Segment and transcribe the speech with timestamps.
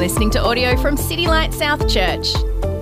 [0.00, 2.28] listening to audio from City Light South Church.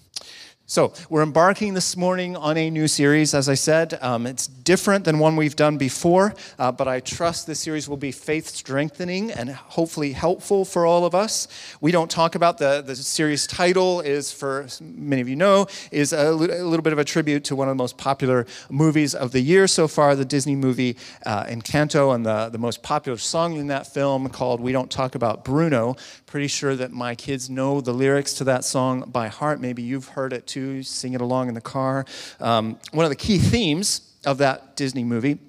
[0.72, 4.00] So, we're embarking this morning on a new series, as I said.
[4.02, 7.98] Um, it's different than one we've done before, uh, but I trust this series will
[7.98, 11.50] be faith strengthening and hopefully helpful for all of us.
[11.82, 16.14] We don't talk about the, the series title, is for many of you know, is
[16.14, 19.14] a, li- a little bit of a tribute to one of the most popular movies
[19.14, 20.96] of the year so far, the Disney movie
[21.26, 25.16] uh, Encanto, and the, the most popular song in that film called We Don't Talk
[25.16, 25.98] About Bruno.
[26.28, 29.60] Pretty sure that my kids know the lyrics to that song by heart.
[29.60, 32.06] Maybe you've heard it too sing it along in the car.
[32.40, 35.40] Um, one of the key themes of that Disney movie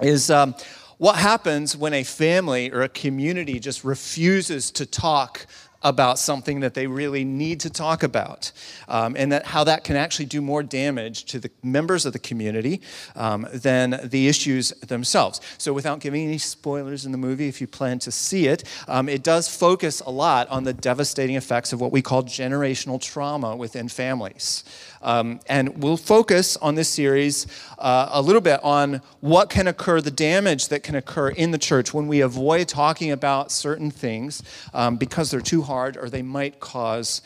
[0.00, 0.54] is um,
[0.98, 5.46] what happens when a family or a community just refuses to talk
[5.84, 8.50] about something that they really need to talk about,
[8.88, 12.18] um, and that how that can actually do more damage to the members of the
[12.18, 12.80] community
[13.14, 15.40] um, than the issues themselves.
[15.58, 19.08] So, without giving any spoilers in the movie, if you plan to see it, um,
[19.08, 23.54] it does focus a lot on the devastating effects of what we call generational trauma
[23.54, 24.64] within families.
[25.04, 27.46] Um, and we'll focus on this series
[27.78, 31.58] uh, a little bit on what can occur, the damage that can occur in the
[31.58, 36.22] church when we avoid talking about certain things um, because they're too hard or they
[36.22, 37.20] might cause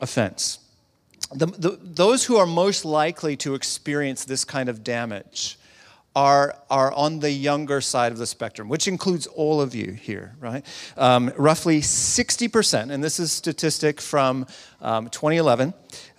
[0.00, 0.58] offense.
[1.32, 5.59] The, the, those who are most likely to experience this kind of damage
[6.16, 10.34] are, are on the younger side of the spectrum, which includes all of you here,
[10.40, 10.64] right?
[10.96, 14.46] Um, roughly 60%, and this is statistic from
[14.80, 15.72] um, 2011,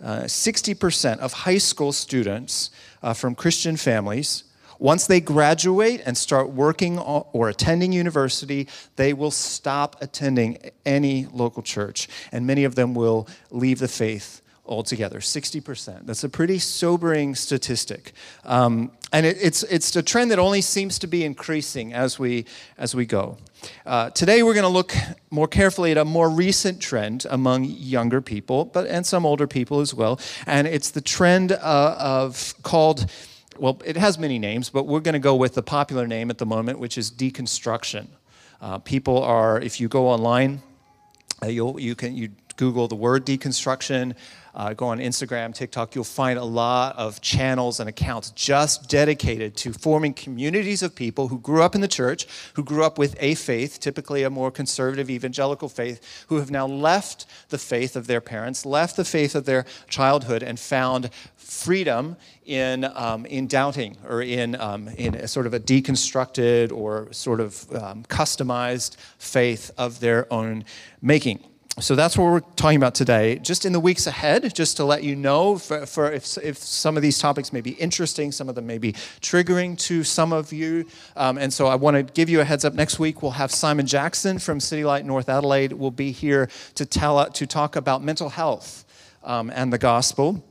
[0.04, 2.70] uh, 60% of high school students
[3.04, 4.46] uh, from Christian families,
[4.80, 10.58] once they graduate and start working or attending university, they will stop attending
[10.88, 16.30] any local church, and many of them will leave the faith altogether 60% that's a
[16.30, 18.14] pretty sobering statistic.
[18.46, 22.46] Um, and it, it's, it's a trend that only seems to be increasing as we
[22.78, 23.38] as we go.
[23.86, 24.94] Uh, today we're going to look
[25.30, 29.82] more carefully at a more recent trend among younger people but and some older people
[29.82, 30.20] as well.
[30.48, 33.12] And it's the trend uh, of called
[33.60, 36.38] well it has many names but we're going to go with the popular name at
[36.38, 38.08] the moment which is deconstruction.
[38.62, 40.62] Uh, people are if you go online
[41.44, 44.16] uh, you'll, you can you Google the word deconstruction,
[44.54, 49.56] uh, go on Instagram, TikTok, you'll find a lot of channels and accounts just dedicated
[49.58, 53.16] to forming communities of people who grew up in the church, who grew up with
[53.20, 58.08] a faith, typically a more conservative evangelical faith, who have now left the faith of
[58.08, 63.98] their parents, left the faith of their childhood, and found freedom in, um, in doubting
[64.08, 69.72] or in, um, in a sort of a deconstructed or sort of um, customized faith
[69.78, 70.64] of their own
[71.02, 71.44] making
[71.80, 73.40] so that's what we're talking about today.
[73.40, 76.98] Just in the weeks ahead, just to let you know, for, for if, if, some
[76.98, 80.52] of these topics may be interesting, some of them may be triggering to some of
[80.52, 80.86] you.
[81.16, 82.74] Um, and so I want to give you a heads up.
[82.74, 86.86] Next week, we'll have Simon Jackson from City Light North Adelaide will be here to,
[86.86, 88.84] tell, to talk about mental health
[89.24, 90.44] um, and the gospel.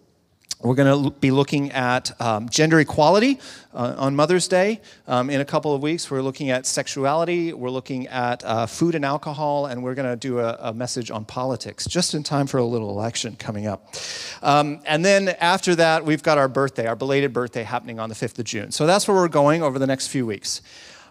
[0.62, 3.40] We're going to be looking at um, gender equality
[3.72, 6.10] uh, on Mother's Day um, in a couple of weeks.
[6.10, 10.16] We're looking at sexuality, we're looking at uh, food and alcohol, and we're going to
[10.16, 13.94] do a, a, message on politics just in time for a little election coming up.
[14.42, 18.14] Um, and then after that, we've got our birthday, our belated birthday happening on the
[18.14, 18.70] 5th of June.
[18.70, 20.60] So that's where we're going over the next few weeks.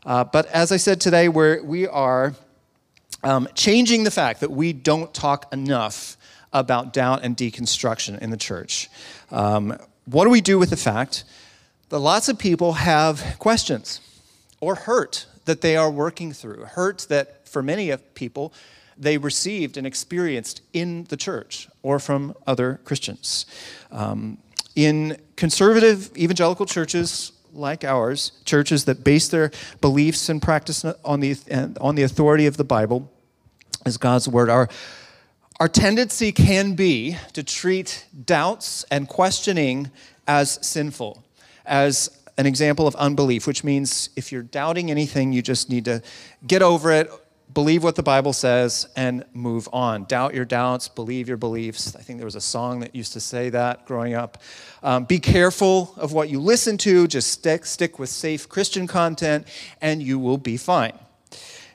[0.05, 2.35] Uh, but as I said today, we're, we are
[3.23, 6.17] um, changing the fact that we don't talk enough
[6.53, 8.89] about doubt and deconstruction in the church.
[9.31, 11.23] Um, what do we do with the fact
[11.89, 14.01] that lots of people have questions
[14.59, 18.53] or hurt that they are working through, hurt that for many of people
[18.97, 23.45] they received and experienced in the church or from other Christians?
[23.91, 24.37] Um,
[24.75, 31.35] in conservative evangelical churches like ours, churches that base their beliefs and practice on the,
[31.81, 33.11] on the authority of the Bible
[33.85, 34.69] as God's word, our
[35.59, 39.91] our tendency can be to treat doubts and questioning
[40.25, 41.21] as sinful,
[41.65, 46.01] as an example of unbelief, which means if you're doubting anything, you just need to
[46.47, 47.11] get over it,
[47.53, 50.05] believe what the Bible says, and move on.
[50.05, 51.93] Doubt your doubts, believe your beliefs.
[51.93, 54.41] I think there was a song that used to say that growing up.
[54.81, 59.45] Um, be careful of what you listen to, just stick, stick with safe Christian content,
[59.81, 60.97] and you will be fine.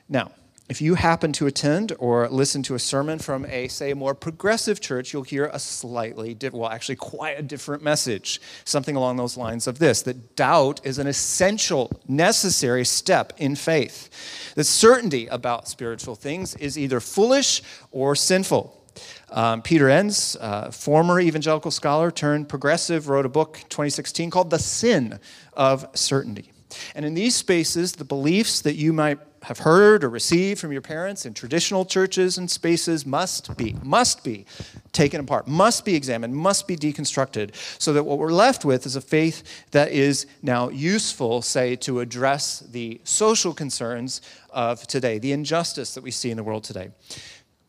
[0.09, 0.31] Now,
[0.67, 4.81] if you happen to attend or listen to a sermon from a, say, more progressive
[4.81, 8.41] church, you'll hear a slightly, different, well, actually quite a different message.
[8.63, 14.09] Something along those lines of this that doubt is an essential, necessary step in faith.
[14.55, 18.81] That certainty about spiritual things is either foolish or sinful.
[19.29, 24.59] Um, Peter Enns, uh, former evangelical scholar turned progressive, wrote a book 2016 called The
[24.59, 25.19] Sin
[25.53, 26.51] of Certainty.
[26.93, 30.81] And in these spaces, the beliefs that you might have heard or received from your
[30.81, 34.43] parents in traditional churches and spaces must be, must be
[34.91, 38.95] taken apart, must be examined, must be deconstructed, so that what we're left with is
[38.95, 44.19] a faith that is now useful, say, to address the social concerns
[44.49, 46.89] of today, the injustice that we see in the world today.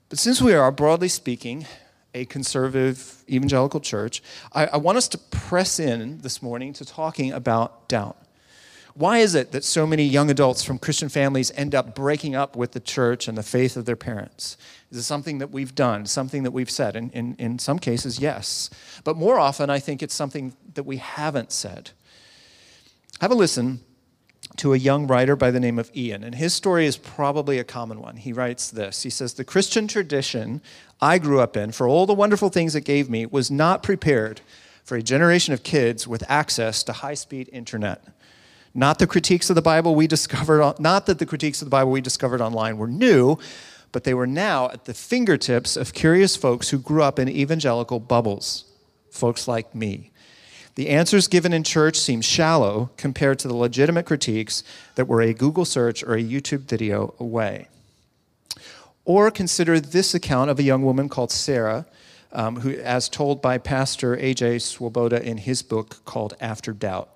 [0.08, 1.66] But since we are, broadly speaking,
[2.14, 4.22] a conservative evangelical church,
[4.54, 8.16] I, I want us to press in this morning to talking about doubt.
[8.96, 12.56] Why is it that so many young adults from Christian families end up breaking up
[12.56, 14.56] with the church and the faith of their parents?
[14.90, 16.96] Is it something that we've done, something that we've said?
[16.96, 18.70] In, in, in some cases, yes.
[19.04, 21.90] But more often, I think it's something that we haven't said.
[23.20, 23.80] Have a listen
[24.56, 27.64] to a young writer by the name of Ian, and his story is probably a
[27.64, 28.16] common one.
[28.16, 30.62] He writes this He says, The Christian tradition
[31.02, 34.40] I grew up in, for all the wonderful things it gave me, was not prepared
[34.84, 38.02] for a generation of kids with access to high speed internet.
[38.76, 41.92] Not the critiques of the Bible we discovered, not that the critiques of the Bible
[41.92, 43.38] we discovered online were new,
[43.90, 47.98] but they were now at the fingertips of curious folks who grew up in evangelical
[47.98, 48.66] bubbles,
[49.10, 50.10] folks like me.
[50.74, 54.62] The answers given in church seem shallow compared to the legitimate critiques
[54.96, 57.68] that were a Google search or a YouTube video away.
[59.06, 61.86] Or consider this account of a young woman called Sarah,
[62.30, 64.58] um, who, as told by Pastor A.J.
[64.58, 67.15] Swoboda in his book called After Doubt.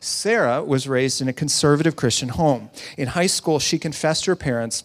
[0.00, 2.70] Sarah was raised in a conservative Christian home.
[2.96, 4.84] In high school, she confessed to her parents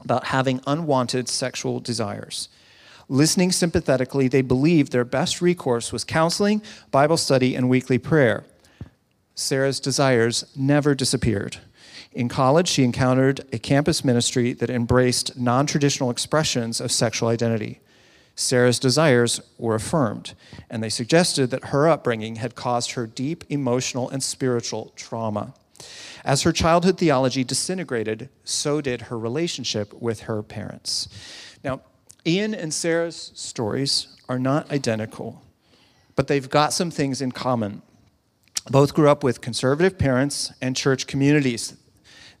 [0.00, 2.48] about having unwanted sexual desires.
[3.08, 8.44] Listening sympathetically, they believed their best recourse was counseling, Bible study, and weekly prayer.
[9.34, 11.58] Sarah's desires never disappeared.
[12.12, 17.80] In college, she encountered a campus ministry that embraced non traditional expressions of sexual identity.
[18.34, 20.34] Sarah's desires were affirmed,
[20.70, 25.54] and they suggested that her upbringing had caused her deep emotional and spiritual trauma.
[26.24, 31.08] As her childhood theology disintegrated, so did her relationship with her parents.
[31.64, 31.80] Now,
[32.26, 35.42] Ian and Sarah's stories are not identical,
[36.16, 37.82] but they've got some things in common.
[38.70, 41.76] Both grew up with conservative parents and church communities.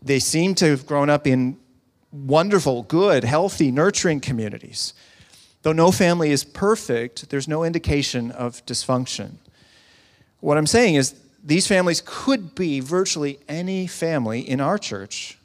[0.02, 1.58] They seem to have grown up in
[2.12, 4.92] wonderful, good, healthy, nurturing communities.
[5.62, 9.34] Though no family is perfect, there's no indication of dysfunction.
[10.40, 15.38] What I'm saying is, these families could be virtually any family in our church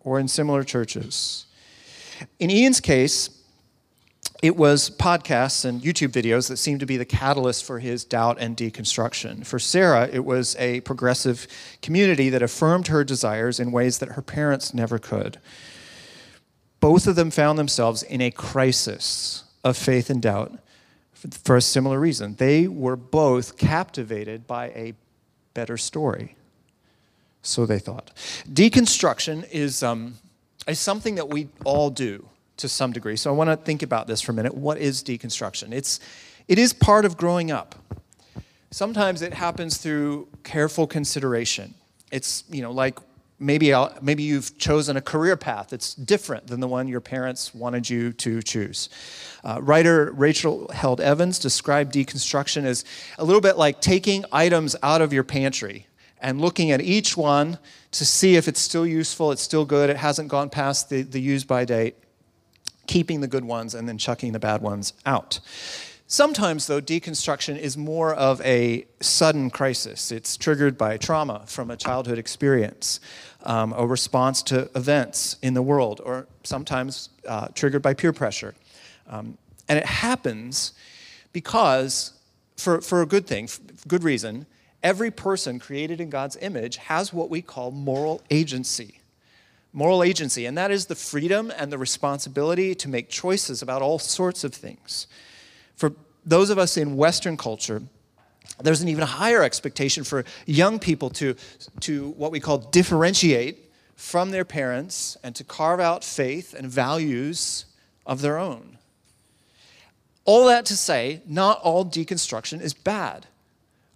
[0.00, 1.46] or in similar churches.
[2.38, 3.30] In Ian's case,
[4.42, 8.38] it was podcasts and YouTube videos that seemed to be the catalyst for his doubt
[8.40, 9.46] and deconstruction.
[9.46, 11.46] For Sarah, it was a progressive
[11.80, 15.38] community that affirmed her desires in ways that her parents never could.
[16.80, 20.58] Both of them found themselves in a crisis of faith and doubt
[21.44, 22.34] for a similar reason.
[22.34, 24.94] They were both captivated by a
[25.54, 26.36] better story.
[27.42, 28.10] So they thought.
[28.50, 30.14] Deconstruction is, um,
[30.66, 33.16] is something that we all do to some degree.
[33.16, 34.54] So I want to think about this for a minute.
[34.54, 35.72] What is deconstruction?
[35.72, 36.00] It's,
[36.48, 37.74] it is part of growing up.
[38.70, 41.74] Sometimes it happens through careful consideration.
[42.10, 42.98] It's, you know, like
[43.42, 47.54] maybe, I'll, maybe you've chosen a career path that's different than the one your parents
[47.54, 48.88] wanted you to choose.
[49.44, 52.84] Uh, writer Rachel Held Evans described deconstruction as
[53.18, 55.86] a little bit like taking items out of your pantry
[56.20, 57.58] and looking at each one
[57.90, 61.20] to see if it's still useful, it's still good, it hasn't gone past the, the
[61.20, 61.96] use by date,
[62.86, 65.40] keeping the good ones and then chucking the bad ones out.
[66.12, 70.12] Sometimes, though, deconstruction is more of a sudden crisis.
[70.12, 73.00] It's triggered by trauma from a childhood experience,
[73.44, 78.54] um, a response to events in the world, or sometimes uh, triggered by peer pressure.
[79.08, 79.38] Um,
[79.70, 80.74] and it happens
[81.32, 82.12] because,
[82.58, 83.48] for, for a good thing,
[83.88, 84.44] good reason,
[84.82, 89.00] every person created in God's image has what we call moral agency.
[89.72, 93.98] Moral agency, and that is the freedom and the responsibility to make choices about all
[93.98, 95.06] sorts of things.
[95.82, 95.92] For
[96.24, 97.82] those of us in Western culture,
[98.62, 101.34] there's an even higher expectation for young people to,
[101.80, 107.64] to what we call differentiate from their parents and to carve out faith and values
[108.06, 108.78] of their own.
[110.24, 113.26] All that to say, not all deconstruction is bad.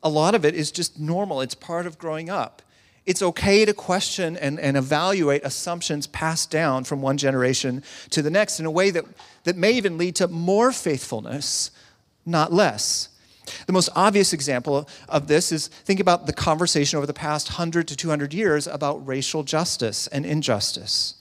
[0.02, 2.62] A lot of it is just normal, it's part of growing up.
[3.06, 8.30] It's okay to question and, and evaluate assumptions passed down from one generation to the
[8.30, 9.04] next in a way that,
[9.44, 11.70] that may even lead to more faithfulness,
[12.26, 13.10] not less.
[13.66, 17.86] The most obvious example of this is think about the conversation over the past 100
[17.88, 21.14] to 200 years about racial justice and injustice.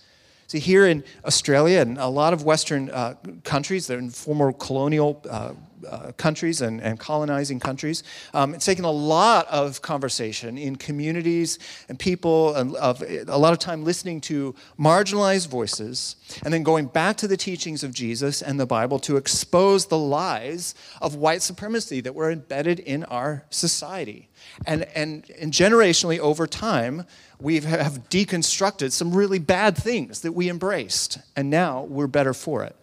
[0.48, 5.22] See, here in Australia and a lot of Western uh, countries, they're in former colonial
[5.30, 5.54] uh,
[5.86, 11.60] uh, countries and, and, colonizing countries, um, it's taken a lot of conversation in communities
[11.90, 16.86] and people, and of, a lot of time listening to marginalized voices, and then going
[16.86, 21.42] back to the teachings of Jesus and the Bible to expose the lies of white
[21.42, 24.30] supremacy that were embedded in our society.
[24.66, 27.06] And, and, and generationally, over time,
[27.40, 32.64] we have deconstructed some really bad things that we embraced, and now we're better for
[32.64, 32.76] it.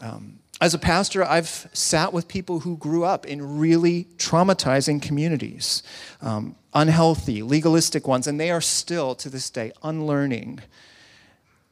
[0.00, 5.82] Um, as a pastor, I've sat with people who grew up in really traumatizing communities,
[6.20, 10.60] um, unhealthy, legalistic ones, and they are still, to this day, unlearning,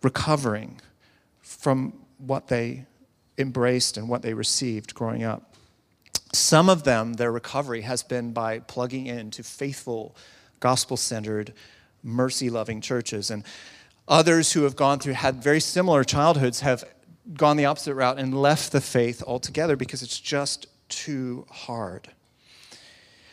[0.02, 0.80] recovering
[1.40, 2.84] from what they
[3.38, 5.54] embraced and what they received growing up.
[6.32, 10.16] Some of them, their recovery has been by plugging into faithful,
[10.58, 11.52] gospel centered,
[12.02, 13.30] mercy loving churches.
[13.30, 13.44] And
[14.08, 16.82] others who have gone through, had very similar childhoods, have
[17.34, 22.08] gone the opposite route and left the faith altogether because it's just too hard.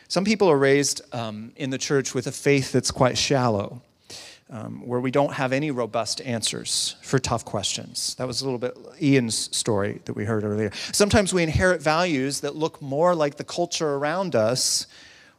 [0.07, 3.81] Some people are raised um, in the church with a faith that's quite shallow,
[4.49, 8.15] um, where we don't have any robust answers for tough questions.
[8.15, 10.71] That was a little bit Ian's story that we heard earlier.
[10.93, 14.87] Sometimes we inherit values that look more like the culture around us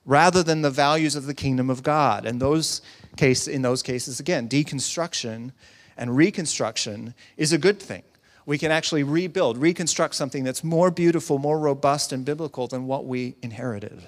[0.05, 2.27] rather than the values of the kingdom of God.
[2.27, 2.83] And those
[3.17, 5.53] case, in those cases, again, deconstruction
[5.97, 8.03] and reconstruction is a good thing
[8.49, 13.05] we can actually rebuild, reconstruct something that's more beautiful, more robust, and biblical than what
[13.05, 14.01] we inherited.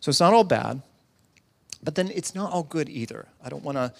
[0.00, 0.82] So it's not all bad,
[1.82, 3.26] but then it's not all good either.
[3.42, 3.94] I don't want to.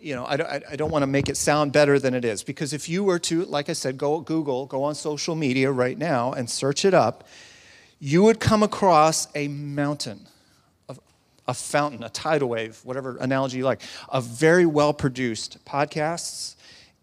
[0.00, 2.44] You know, I don't, I don't want to make it sound better than it is
[2.44, 5.98] because if you were to, like I said, go Google, go on social media right
[5.98, 7.26] now and search it up,
[7.98, 10.28] you would come across a mountain
[11.48, 13.80] a fountain, a tidal wave, whatever analogy you like,
[14.10, 16.54] of very well produced podcasts,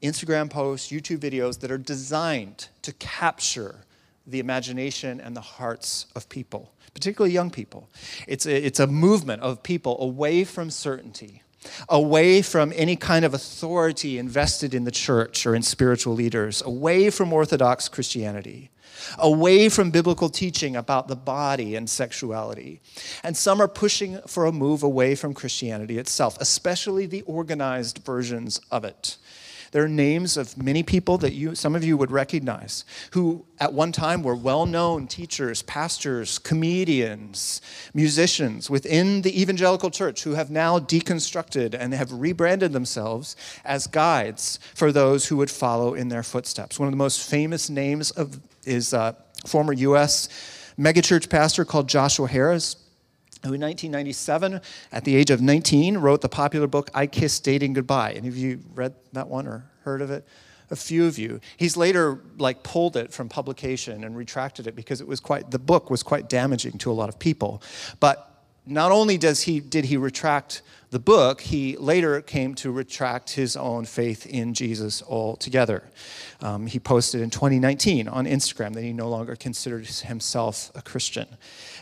[0.02, 3.86] Instagram posts, YouTube videos that are designed to capture
[4.28, 7.90] the imagination and the hearts of people, particularly young people.
[8.28, 11.44] It's a, it's a movement of people away from certainty,
[11.90, 17.10] away from any kind of authority invested in the church or in spiritual leaders, away
[17.10, 18.72] from Orthodox Christianity,
[19.18, 22.82] away from biblical teaching about the body and sexuality.
[23.24, 28.60] And some are pushing for a move away from Christianity itself, especially the organized versions
[28.72, 29.18] of it.
[29.76, 33.74] There are names of many people that you, some of you would recognize who at
[33.74, 37.60] one time were well known teachers, pastors, comedians,
[37.94, 44.60] musicians within the evangelical church who have now deconstructed and have rebranded themselves as guides
[44.74, 46.80] for those who would follow in their footsteps.
[46.80, 49.12] One of the most famous names of, is uh,
[49.46, 50.30] former U.S.
[50.80, 52.78] megachurch pastor called Joshua Harris
[53.46, 54.62] who in 1997,
[54.92, 58.14] at the age of 19, wrote the popular book I Kissed Dating Goodbye.
[58.14, 60.28] Any of you read that one or heard of it?
[60.72, 61.40] A few of you.
[61.58, 65.60] He's later like pulled it from publication and retracted it because it was quite the
[65.60, 67.62] book was quite damaging to a lot of people.
[68.00, 68.32] But
[68.66, 70.64] not only does he did he retract
[70.96, 75.84] the book, he later came to retract his own faith in Jesus altogether.
[76.40, 81.28] Um, he posted in 2019 on Instagram that he no longer considers himself a Christian.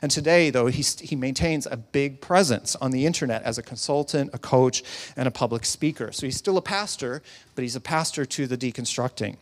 [0.02, 4.32] And today, though, he, he maintains a big presence on the internet as a consultant,
[4.34, 4.82] a coach,
[5.16, 6.12] and a public speaker.
[6.12, 7.22] So he's still a pastor,
[7.54, 9.38] but he's a pastor to the deconstructing.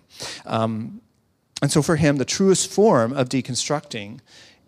[0.46, 1.00] Um,
[1.62, 4.20] and so for him, the truest form of deconstructing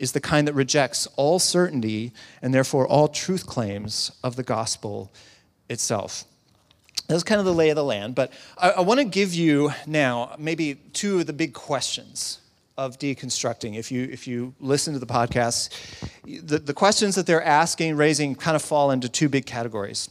[0.04, 5.12] is the kind that rejects all certainty and therefore all truth claims of the gospel
[5.70, 6.26] itself.
[7.08, 9.72] That's kind of the lay of the land, but I, I want to give you
[9.88, 12.40] now maybe two of the big questions
[12.78, 13.78] of deconstructing.
[13.78, 15.70] If you if you listen to the podcast,
[16.26, 20.10] the, the questions that they're asking, raising, kind of fall into two big categories.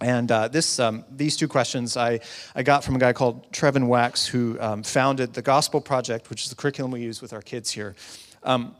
[0.00, 2.20] And uh, this, um, these two questions I,
[2.54, 6.42] I got from a guy called Trevin Wax, who um, founded the Gospel Project, which
[6.42, 7.94] is the curriculum we use with our kids here.
[8.42, 8.74] Um,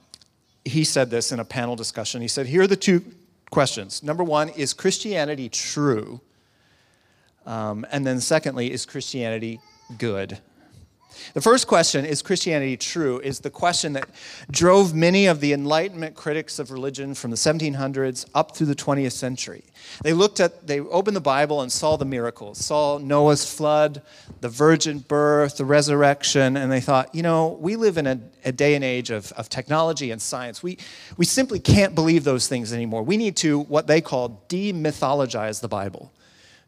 [0.64, 2.21] he said this in a panel discussion.
[2.23, 3.04] He said, Here are the two
[3.50, 4.02] questions.
[4.02, 6.21] Number one, is Christianity true?
[7.47, 9.61] Um, and then, secondly, is Christianity
[9.99, 10.38] good?
[11.35, 14.09] The first question, is Christianity true, is the question that
[14.50, 19.12] drove many of the Enlightenment critics of religion from the 1700s up through the 20th
[19.12, 19.64] century.
[20.02, 24.02] They looked at, they opened the Bible and saw the miracles, saw Noah's flood,
[24.40, 28.52] the virgin birth, the resurrection, and they thought, you know, we live in a, a
[28.52, 30.62] day and age of, of technology and science.
[30.62, 30.78] We,
[31.16, 33.02] we simply can't believe those things anymore.
[33.02, 36.12] We need to, what they call, demythologize the Bible.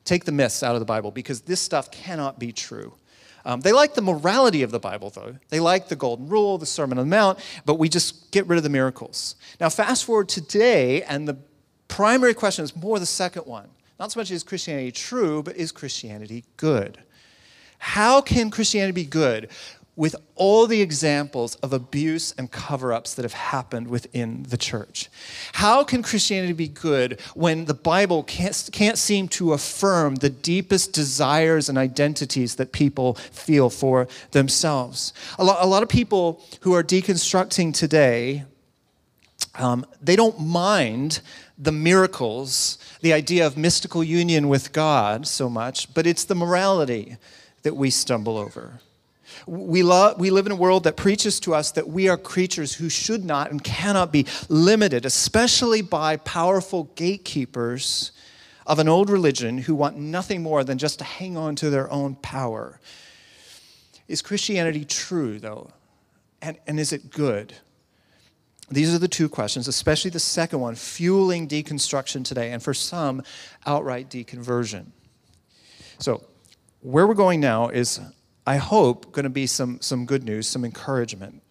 [0.05, 2.95] Take the myths out of the Bible because this stuff cannot be true.
[3.47, 5.37] Um, they like the morality of the Bible, though.
[5.51, 8.57] They like the Golden Rule, the Sermon on the Mount, but we just get rid
[8.57, 9.37] of the miracles.
[9.61, 11.37] Now, fast forward today, and the
[11.87, 13.69] primary question is more the second one.
[14.01, 16.99] Not so much is Christianity true, but is Christianity good?
[17.79, 19.49] How can Christianity be good
[19.97, 25.09] with all the examples of abuse and cover ups that have happened within the church.
[25.55, 30.93] How can Christianity be good when the Bible can't, can't seem to affirm the deepest
[30.93, 35.15] desires and identities that people feel for themselves?
[35.39, 38.45] A lot, a lot of people who are deconstructing today,
[39.55, 41.21] um, they don't mind
[41.57, 47.17] the miracles, the idea of mystical union with God so much, but it's the morality
[47.63, 48.81] that we stumble over.
[49.47, 52.75] We, love, we live in a world that preaches to us that we are creatures
[52.75, 58.11] who should not and cannot be limited, especially by powerful gatekeepers
[58.67, 61.89] of an old religion who want nothing more than just to hang on to their
[61.93, 62.81] own power.
[64.09, 65.71] Is Christianity true, though?
[66.43, 67.55] And, and is it good?
[68.69, 73.23] These are the two questions, especially the second one, fueling deconstruction today, and for some,
[73.65, 74.87] outright deconversion.
[75.99, 76.25] So,
[76.81, 78.01] where we're going now is
[78.47, 81.43] I hope, going to be some, some good news, some encouragement.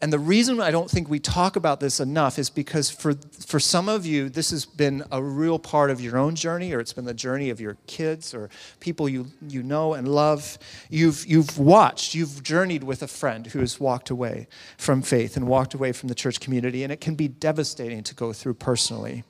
[0.00, 3.14] And the reason I don't think we talk about this enough is because for,
[3.46, 6.80] for some of you, this has been a real part of your own journey, or
[6.80, 10.58] it's been the journey of your kids or people you, you know and love.
[10.90, 15.46] You've, you've watched, you've journeyed with a friend who has walked away from faith and
[15.46, 19.22] walked away from the church community, and it can be devastating to go through personally.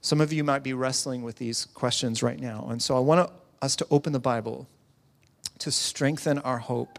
[0.00, 2.66] Some of you might be wrestling with these questions right now.
[2.68, 4.66] And so I want us to open the Bible
[5.62, 6.98] to strengthen our hope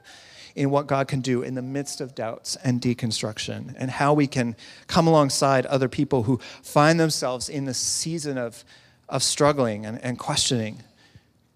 [0.55, 4.27] in what God can do in the midst of doubts and deconstruction, and how we
[4.27, 4.55] can
[4.87, 8.63] come alongside other people who find themselves in the season of,
[9.09, 10.83] of struggling and, and questioning.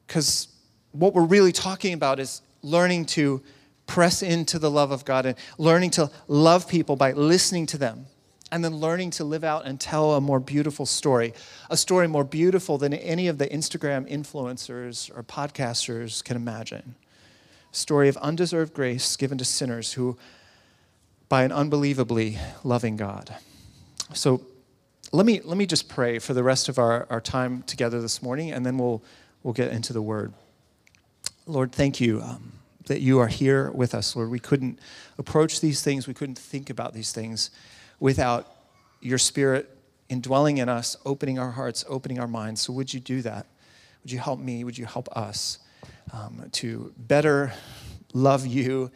[0.07, 0.47] Because
[0.93, 3.41] what we're really talking about is learning to
[3.85, 8.07] press into the love of God and learning to love people by listening to them
[8.51, 11.33] and then learning to live out and tell a more beautiful story,
[11.69, 16.95] a story more beautiful than any of the Instagram influencers or podcasters can imagine.
[17.71, 20.17] A story of undeserved grace given to sinners who,
[21.27, 23.35] by an unbelievably loving God.
[24.13, 24.41] So
[25.11, 28.21] let me, let me just pray for the rest of our, our time together this
[28.21, 29.03] morning, and then we'll,
[29.43, 30.31] we'll get into the word.
[31.45, 32.21] Lord, thank you.
[32.21, 32.53] Um,
[32.85, 34.29] that you are here with us, Lord.
[34.29, 34.79] We couldn't
[35.17, 37.51] approach these things, we couldn't think about these things
[37.99, 38.51] without
[39.01, 39.69] your spirit
[40.09, 42.61] indwelling in us, opening our hearts, opening our minds.
[42.61, 43.45] So, would you do that?
[44.03, 44.63] Would you help me?
[44.63, 45.59] Would you help us
[46.13, 47.53] um, to better
[48.13, 48.91] love you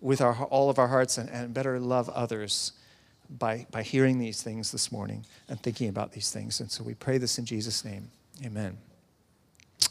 [0.00, 2.72] with our, all of our hearts and, and better love others
[3.30, 6.60] by, by hearing these things this morning and thinking about these things?
[6.60, 8.10] And so, we pray this in Jesus' name.
[8.44, 8.78] Amen.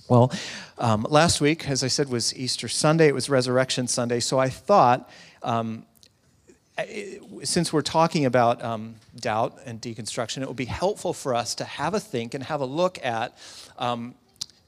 [0.10, 0.32] Well,
[0.78, 3.08] um, last week, as I said, was Easter Sunday.
[3.08, 4.20] It was Resurrection Sunday.
[4.22, 5.10] So I thought
[5.44, 5.86] um,
[7.44, 11.66] since we're talking about um, doubt and deconstruction, it would be helpful for us to
[11.66, 13.38] have a think and have a look at
[13.80, 14.14] um,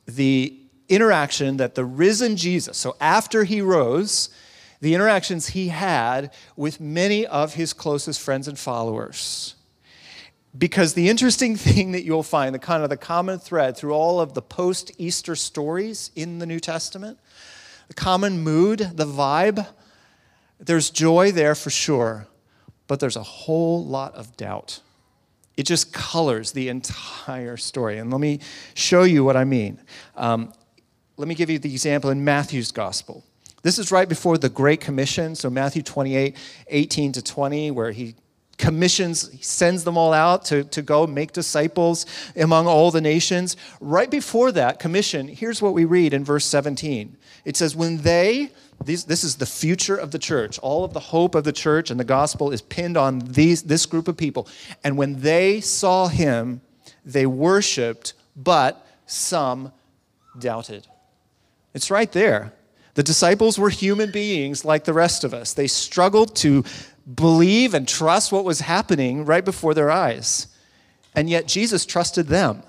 [0.07, 4.29] the interaction that the risen Jesus, so after he rose,
[4.81, 9.55] the interactions he had with many of his closest friends and followers.
[10.57, 14.19] Because the interesting thing that you'll find, the kind of the common thread through all
[14.19, 17.19] of the post Easter stories in the New Testament,
[17.87, 19.67] the common mood, the vibe,
[20.59, 22.27] there's joy there for sure,
[22.87, 24.81] but there's a whole lot of doubt.
[25.55, 27.97] It just colors the entire story.
[27.97, 28.39] And let me
[28.73, 29.79] show you what I mean.
[30.15, 30.53] Um,
[31.17, 33.25] let me give you the example in Matthew's gospel.
[33.61, 38.15] This is right before the Great Commission, so Matthew 28 18 to 20, where he
[38.57, 43.57] commissions, he sends them all out to, to go make disciples among all the nations.
[43.79, 48.51] Right before that commission, here's what we read in verse 17 it says, When they
[48.83, 50.57] these, this is the future of the church.
[50.59, 53.85] All of the hope of the church and the gospel is pinned on these, this
[53.85, 54.47] group of people.
[54.83, 56.61] And when they saw him,
[57.03, 59.73] they worshiped, but some
[60.37, 60.87] doubted.
[61.73, 62.53] It's right there.
[62.93, 65.53] The disciples were human beings like the rest of us.
[65.53, 66.63] They struggled to
[67.13, 70.47] believe and trust what was happening right before their eyes.
[71.15, 72.63] And yet Jesus trusted them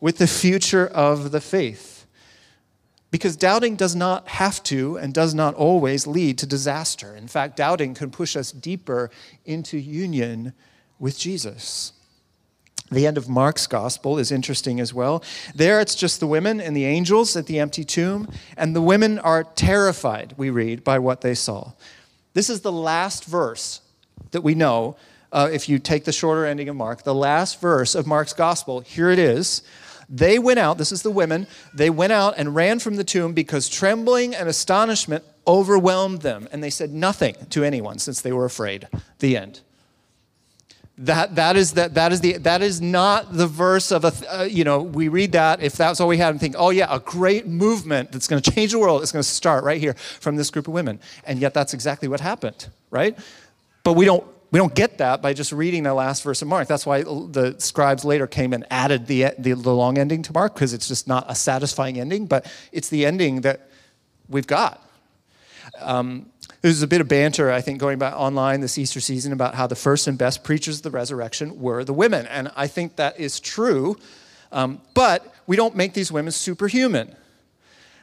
[0.00, 1.93] with the future of the faith
[3.14, 7.14] Because doubting does not have to and does not always lead to disaster.
[7.14, 9.08] In fact, doubting can push us deeper
[9.44, 10.52] into union
[10.98, 11.92] with Jesus.
[12.90, 15.22] The end of Mark's gospel is interesting as well.
[15.54, 19.20] There it's just the women and the angels at the empty tomb, and the women
[19.20, 21.70] are terrified, we read, by what they saw.
[22.32, 23.80] This is the last verse
[24.32, 24.96] that we know,
[25.30, 28.80] uh, if you take the shorter ending of Mark, the last verse of Mark's gospel.
[28.80, 29.62] Here it is.
[30.08, 33.32] They went out, this is the women, they went out and ran from the tomb
[33.32, 36.48] because trembling and astonishment overwhelmed them.
[36.52, 38.88] And they said nothing to anyone since they were afraid.
[39.18, 39.60] The end.
[40.96, 44.42] That, that, is, that, that, is the, that is not the verse of a, uh,
[44.44, 47.00] you know, we read that, if that's all we had, and think, oh yeah, a
[47.00, 50.36] great movement that's going to change the world is going to start right here from
[50.36, 51.00] this group of women.
[51.26, 53.18] And yet that's exactly what happened, right?
[53.82, 56.68] But we don't we don't get that by just reading the last verse of Mark.
[56.68, 60.54] That's why the scribes later came and added the, the, the long ending to Mark,
[60.54, 63.68] because it's just not a satisfying ending, but it's the ending that
[64.28, 64.80] we've got.
[65.80, 69.56] Um, there's a bit of banter, I think, going back online this Easter season about
[69.56, 72.24] how the first and best preachers of the resurrection were the women.
[72.28, 73.96] And I think that is true,
[74.52, 77.16] um, but we don't make these women superhuman.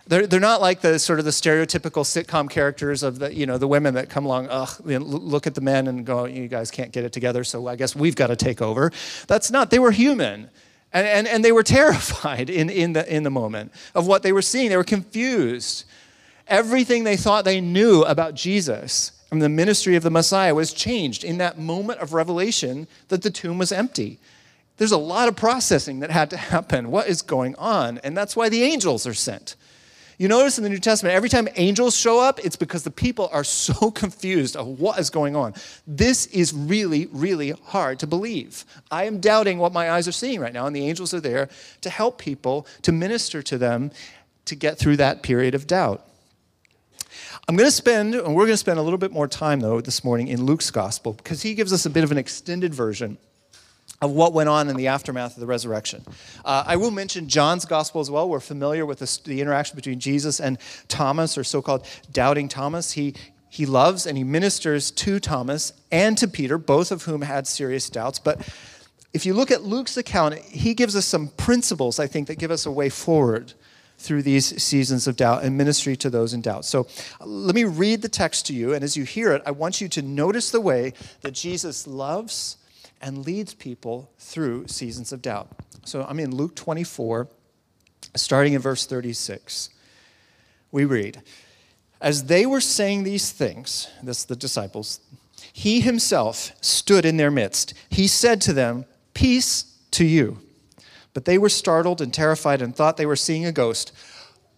[0.08, 3.58] They're, they're not like the sort of the stereotypical sitcom characters of the, you know,
[3.58, 6.92] the women that come along, ugh, look at the men and go, you guys can't
[6.92, 8.92] get it together, so I guess we've got to take over.
[9.28, 10.50] That's not, they were human.
[10.92, 14.34] And, and, and they were terrified in, in, the, in the moment of what they
[14.34, 14.70] were seeing.
[14.70, 15.86] They were confused.
[16.48, 21.24] Everything they thought they knew about Jesus and the ministry of the Messiah was changed
[21.24, 24.20] in that moment of revelation that the tomb was empty.
[24.76, 26.92] There's a lot of processing that had to happen.
[26.92, 28.00] What is going on?
[28.00, 29.56] And that's why the angels are sent.
[30.22, 33.28] You notice in the New Testament, every time angels show up, it's because the people
[33.34, 35.56] are so confused of what is going on.
[35.88, 38.64] This is really, really hard to believe.
[38.92, 41.50] I am doubting what my eyes are seeing right now, and the angels are there
[41.82, 43.90] to help people, to minister to them,
[44.46, 46.06] to get through that period of doubt.
[47.48, 49.82] I'm going to spend, and we're going to spend a little bit more time, though,
[49.82, 53.18] this morning in Luke's gospel, because he gives us a bit of an extended version
[54.02, 56.04] of what went on in the aftermath of the resurrection.
[56.44, 58.28] Uh, I will mention John's gospel as well.
[58.28, 62.94] We're familiar with the interaction between Jesus and Thomas, or so called doubting Thomas.
[62.94, 63.14] He,
[63.50, 67.90] he loves and he ministers to Thomas and to Peter, both of whom had serious
[67.90, 68.18] doubts.
[68.18, 68.40] But
[69.14, 72.50] if you look at Luke's account, he gives us some principles, I think, that give
[72.50, 73.54] us a way forward
[73.98, 76.66] through these seasons of doubt and ministry to those in doubt.
[76.66, 76.88] So
[77.24, 79.88] let me read the text to you, and as you hear it, I want you
[79.90, 82.58] to notice the way that Jesus loves
[83.02, 85.50] and leads people through seasons of doubt.
[85.86, 87.28] So I'm in Luke 24,
[88.16, 89.70] starting in verse 36.
[90.72, 91.22] We read,
[92.00, 95.00] As they were saying these things, this the disciples,
[95.52, 97.74] he himself stood in their midst.
[97.90, 100.40] He said to them, Peace to you.
[101.14, 103.92] But they were startled and terrified and thought they were seeing a ghost.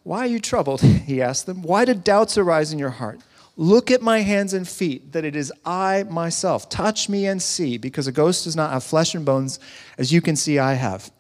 [0.04, 0.82] Why are you troubled?
[1.04, 1.62] He asked them.
[1.64, 3.20] Why did doubts arise in your heart?
[3.56, 6.70] Look at my hands and feet, that it is I myself.
[6.70, 9.60] Touch me and see, because a ghost does not have flesh and bones,
[9.98, 11.12] as you can see I have.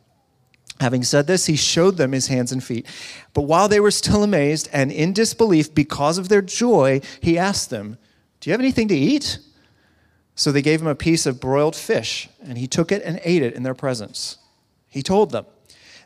[0.79, 2.87] Having said this, he showed them his hands and feet.
[3.33, 7.69] But while they were still amazed and in disbelief because of their joy, he asked
[7.69, 7.97] them,
[8.39, 9.37] Do you have anything to eat?
[10.35, 13.43] So they gave him a piece of broiled fish, and he took it and ate
[13.43, 14.37] it in their presence.
[14.89, 15.45] He told them,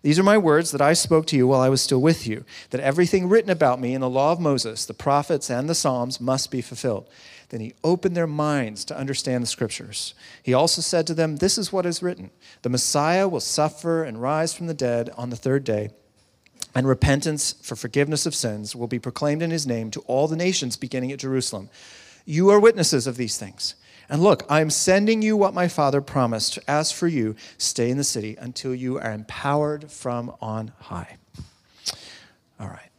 [0.02, 2.46] these are my words that I spoke to you while I was still with you,
[2.70, 6.22] that everything written about me in the law of Moses, the prophets, and the Psalms
[6.22, 7.10] must be fulfilled.
[7.50, 10.14] Then he opened their minds to understand the scriptures.
[10.44, 12.32] He also said to them, This is what is written
[12.62, 15.90] The Messiah will suffer and rise from the dead on the third day,
[16.76, 20.36] and repentance for forgiveness of sins will be proclaimed in his name to all the
[20.36, 21.70] nations beginning at Jerusalem.
[22.26, 23.76] You are witnesses of these things.
[24.10, 26.60] And look, I'm sending you what my father promised.
[26.68, 31.18] As for you, stay in the city until you are empowered from on high.
[32.60, 32.90] All right.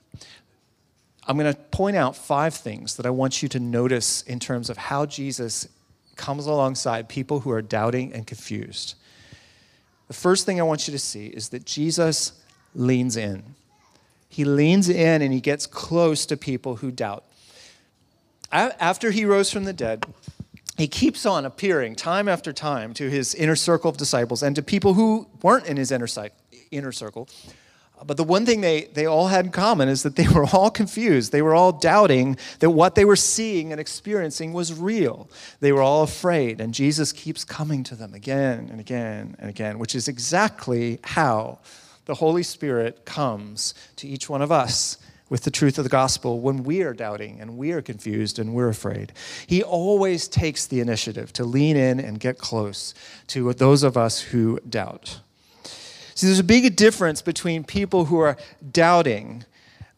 [1.27, 4.71] I'm going to point out five things that I want you to notice in terms
[4.71, 5.69] of how Jesus
[6.17, 8.95] comes alongside people who are doubting and confused.
[10.09, 12.33] The first thing I want you to see is that Jesus
[12.75, 13.55] leans in.
[14.29, 17.25] He leans in and he gets close to people who doubt.
[18.51, 20.07] After he rose from the dead,
[20.79, 24.63] he keeps on appearing time after time to his inner circle of disciples and to
[24.63, 26.07] people who weren't in his inner,
[26.71, 27.29] inner circle.
[28.07, 30.71] But the one thing they, they all had in common is that they were all
[30.71, 31.33] confused.
[31.33, 35.29] They were all doubting that what they were seeing and experiencing was real.
[35.59, 39.81] They were all afraid, and Jesus keeps coming to them again and again and again,
[39.81, 41.59] which is exactly how
[42.05, 44.97] the Holy Spirit comes to each one of us
[45.29, 48.55] with the truth of the gospel when we are doubting and we are confused and
[48.55, 49.13] we're afraid.
[49.47, 52.95] He always takes the initiative to lean in and get close
[53.29, 55.21] to those of us who doubt.
[56.15, 58.37] See, there's a big difference between people who are
[58.73, 59.45] doubting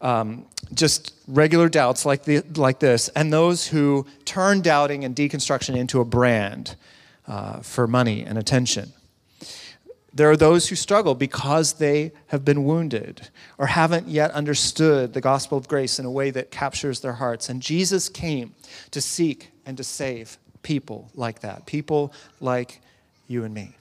[0.01, 5.75] um, just regular doubts like, the, like this, and those who turn doubting and deconstruction
[5.75, 6.75] into a brand
[7.27, 8.93] uh, for money and attention.
[10.13, 15.21] There are those who struggle because they have been wounded or haven't yet understood the
[15.21, 17.47] gospel of grace in a way that captures their hearts.
[17.47, 18.53] And Jesus came
[18.91, 22.81] to seek and to save people like that, people like
[23.27, 23.75] you and me.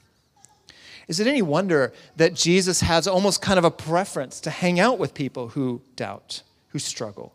[1.08, 4.98] Is it any wonder that Jesus has almost kind of a preference to hang out
[5.00, 7.34] with people who doubt, who struggle?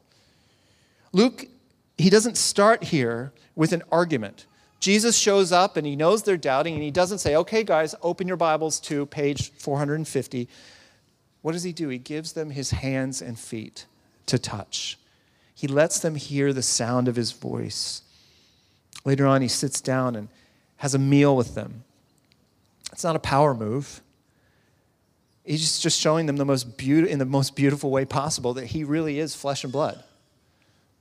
[1.12, 1.48] Luke,
[1.98, 4.46] he doesn't start here with an argument.
[4.80, 8.28] Jesus shows up and he knows they're doubting, and he doesn't say, okay, guys, open
[8.28, 10.48] your Bibles to page 450.
[11.42, 11.90] What does he do?
[11.90, 13.86] He gives them his hands and feet
[14.26, 14.98] to touch.
[15.54, 18.02] He lets them hear the sound of his voice.
[19.06, 20.28] Later on, he sits down and
[20.78, 21.84] has a meal with them.
[22.92, 24.02] It's not a power move.
[25.44, 28.84] He's just showing them the most beautiful, in the most beautiful way possible that he
[28.84, 30.04] really is flesh and blood.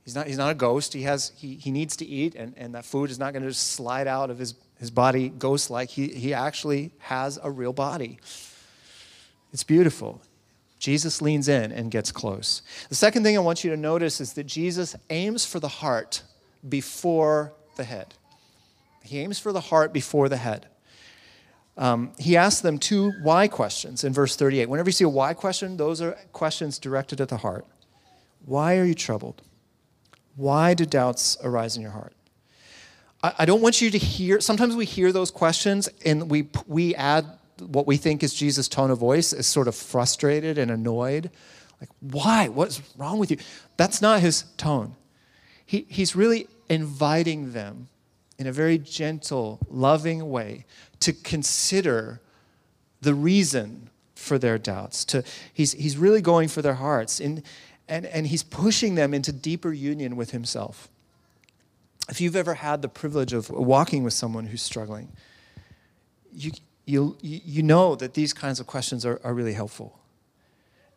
[0.05, 0.93] He's not, he's not a ghost.
[0.93, 3.49] He, has, he, he needs to eat, and, and that food is not going to
[3.49, 5.89] just slide out of his, his body ghost like.
[5.89, 8.19] He, he actually has a real body.
[9.51, 10.21] It's beautiful.
[10.77, 12.61] Jesus leans in and gets close.
[12.89, 16.21] The second thing I want you to notice is that Jesus aims for the heart
[16.67, 18.13] before the head.
[19.01, 20.67] He aims for the heart before the head.
[21.77, 24.69] Um, he asks them two why questions in verse 38.
[24.69, 27.65] Whenever you see a why question, those are questions directed at the heart.
[28.45, 29.41] Why are you troubled?
[30.35, 32.13] Why do doubts arise in your heart?
[33.23, 36.93] I, I don't want you to hear, sometimes we hear those questions and we, we
[36.95, 37.25] add
[37.59, 41.31] what we think is Jesus' tone of voice as sort of frustrated and annoyed.
[41.79, 42.49] Like, why?
[42.49, 43.37] What's wrong with you?
[43.77, 44.95] That's not his tone.
[45.65, 47.87] He, he's really inviting them
[48.37, 50.65] in a very gentle, loving way
[50.99, 52.19] to consider
[53.01, 55.05] the reason for their doubts.
[55.05, 57.19] To, he's, he's really going for their hearts.
[57.19, 57.43] In,
[57.87, 60.89] and, and he's pushing them into deeper union with himself.
[62.09, 65.09] If you've ever had the privilege of walking with someone who's struggling,
[66.33, 66.51] you,
[66.85, 69.99] you, you know that these kinds of questions are, are really helpful.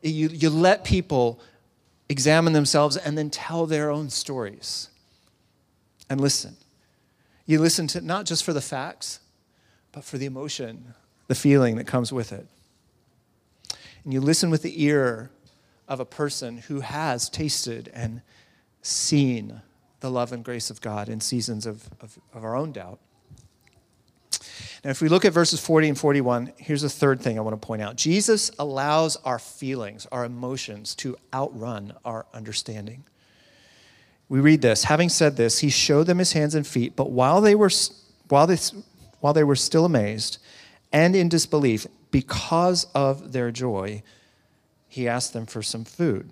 [0.03, 1.41] You, you let people
[2.09, 4.89] examine themselves and then tell their own stories
[6.09, 6.57] and listen.
[7.47, 9.21] You listen to not just for the facts,
[9.93, 10.95] but for the emotion,
[11.27, 12.47] the feeling that comes with it.
[14.05, 15.31] And you listen with the ear
[15.89, 18.23] of a person who has tasted and
[18.83, 19.63] seen
[20.01, 23.01] the love and grace of God in seasons of, of, of our own doubt.
[24.85, 27.61] Now, if we look at verses 40 and 41, here's a third thing I want
[27.61, 33.05] to point out Jesus allows our feelings, our emotions, to outrun our understanding.
[34.29, 37.41] We read this Having said this, he showed them his hands and feet, but while
[37.41, 37.71] they were,
[38.29, 38.59] while they,
[39.21, 40.39] while they were still amazed
[40.93, 44.03] and in disbelief, because of their joy,
[44.99, 46.29] he asked them for some food.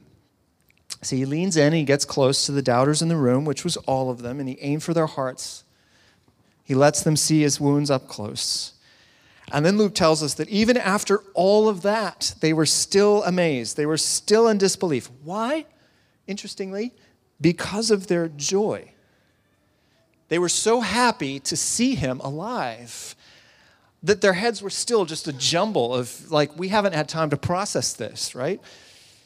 [1.02, 3.76] So he leans in he gets close to the doubters in the room, which was
[3.78, 5.64] all of them, and he aimed for their hearts.
[6.64, 8.72] He lets them see his wounds up close.
[9.52, 13.76] And then Luke tells us that even after all of that, they were still amazed.
[13.76, 15.08] They were still in disbelief.
[15.22, 15.66] Why?
[16.26, 16.92] Interestingly,
[17.40, 18.90] because of their joy.
[20.28, 23.14] They were so happy to see him alive
[24.06, 27.36] that their heads were still just a jumble of, like, we haven't had time to
[27.36, 28.60] process this, right?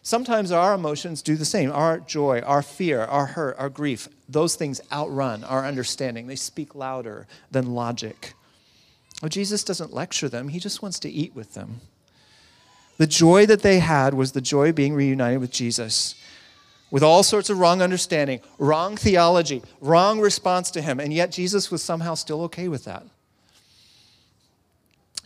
[0.02, 1.70] Sometimes our emotions do the same.
[1.70, 6.26] Our joy, our fear, our hurt, our grief, those things outrun our understanding.
[6.26, 8.32] They speak louder than logic.
[9.20, 11.82] Well, Jesus doesn't lecture them, he just wants to eat with them.
[12.96, 16.14] The joy that they had was the joy of being reunited with Jesus
[16.90, 21.70] with all sorts of wrong understanding, wrong theology, wrong response to him, and yet Jesus
[21.70, 23.04] was somehow still okay with that.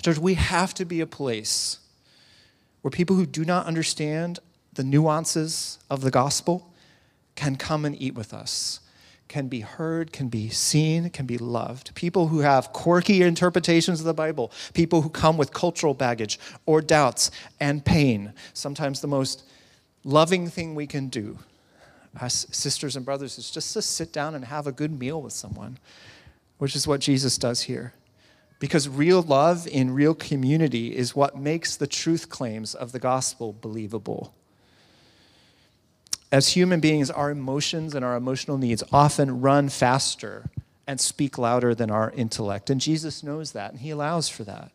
[0.05, 1.79] Church, we have to be a place
[2.83, 4.39] where people who do not understand
[4.75, 6.71] the nuances of the gospel
[7.37, 8.81] can come and eat with us,
[9.29, 11.95] can be heard, can be seen, can be loved.
[11.95, 16.83] People who have quirky interpretations of the Bible, people who come with cultural baggage or
[16.83, 18.35] doubts and pain.
[18.53, 19.45] Sometimes the most
[20.05, 21.39] loving thing we can do
[22.21, 25.33] as sisters and brothers is just to sit down and have a good meal with
[25.33, 25.79] someone,
[26.59, 27.95] which is what Jesus does here.
[28.59, 33.55] Because real love in real community is what makes the truth claims of the gospel
[33.61, 34.35] believable.
[36.33, 40.51] As human beings, our emotions and our emotional needs often run faster
[40.87, 42.71] and speak louder than our intellect.
[42.71, 44.71] And Jesus knows that, and he allows for that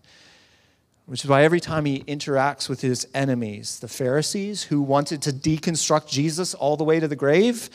[1.09, 5.31] which is why every time he interacts with his enemies, the Pharisees who wanted to
[5.31, 7.71] deconstruct Jesus all the way to the grave,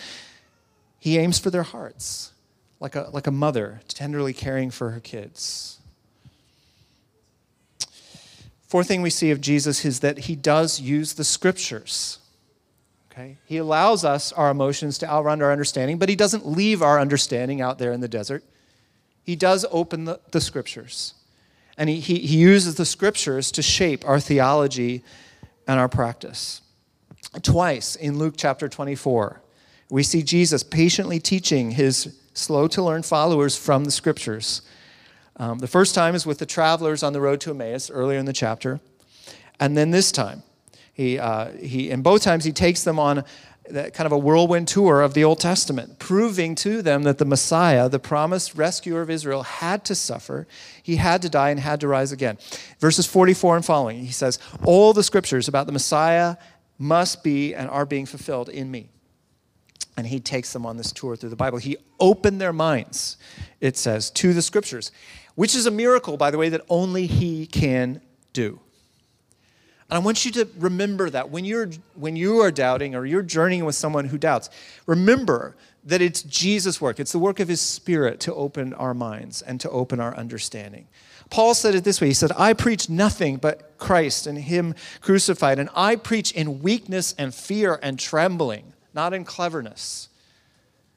[1.00, 2.32] he aims for their hearts,
[2.78, 5.80] like a, like a mother tenderly caring for her kids.
[8.66, 12.18] Fourth thing we see of Jesus is that he does use the scriptures.
[13.14, 13.36] Okay?
[13.44, 17.60] He allows us, our emotions, to outrun our understanding, but He doesn't leave our understanding
[17.60, 18.42] out there in the desert.
[19.22, 21.14] He does open the, the scriptures.
[21.78, 25.02] And he, he, he uses the scriptures to shape our theology
[25.66, 26.60] and our practice.
[27.42, 29.40] Twice in Luke chapter 24,
[29.90, 34.62] we see Jesus patiently teaching his slow to learn followers from the scriptures.
[35.36, 38.26] Um, the first time is with the travelers on the road to Emmaus earlier in
[38.26, 38.80] the chapter.
[39.58, 40.42] And then this time,
[40.92, 43.24] he, uh, he, and both times he takes them on
[43.70, 47.24] that kind of a whirlwind tour of the Old Testament, proving to them that the
[47.24, 50.46] Messiah, the promised rescuer of Israel, had to suffer,
[50.82, 52.36] he had to die, and had to rise again.
[52.78, 56.36] Verses 44 and following, he says, All the scriptures about the Messiah
[56.78, 58.90] must be and are being fulfilled in me.
[59.96, 61.58] And he takes them on this tour through the Bible.
[61.58, 63.16] He opened their minds,
[63.60, 64.90] it says, to the scriptures,
[65.34, 68.00] which is a miracle, by the way, that only he can
[68.32, 68.60] do.
[69.90, 73.22] And I want you to remember that when you're when you are doubting or you're
[73.22, 74.48] journeying with someone who doubts,
[74.86, 76.98] remember that it's Jesus' work.
[76.98, 80.88] It's the work of his spirit to open our minds and to open our understanding.
[81.28, 82.08] Paul said it this way.
[82.08, 87.14] He said, "I preach nothing but Christ and him crucified, and I preach in weakness
[87.18, 90.08] and fear and trembling, not in cleverness."